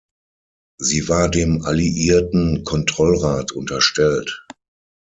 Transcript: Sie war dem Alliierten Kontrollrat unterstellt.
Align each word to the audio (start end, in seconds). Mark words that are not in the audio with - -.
Sie 0.79 1.07
war 1.09 1.29
dem 1.29 1.61
Alliierten 1.63 2.63
Kontrollrat 2.63 3.51
unterstellt. 3.51 4.47